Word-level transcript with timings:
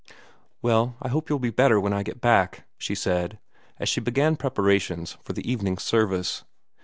"Well, 0.63 0.95
I 0.99 1.09
hope 1.09 1.29
you'll 1.29 1.37
be 1.37 1.51
better 1.51 1.79
when 1.79 1.93
I 1.93 2.01
get 2.01 2.21
back," 2.21 2.65
she 2.79 2.95
said, 2.95 3.37
as 3.77 3.87
she 3.87 4.01
began 4.01 4.35
preparations 4.35 5.15
for 5.21 5.33
the 5.33 5.47
evening 5.47 5.77
service. 5.77 6.43